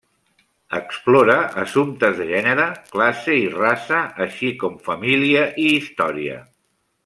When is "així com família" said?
4.29-5.45